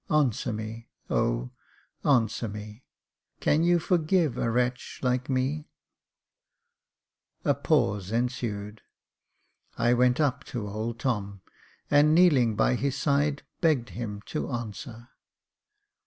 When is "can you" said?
3.39-3.77